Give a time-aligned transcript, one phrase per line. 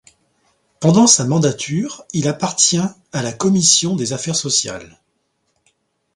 [0.79, 2.79] Pendant sa mandature, il appartient
[3.13, 4.99] à la commission des affaires sociales.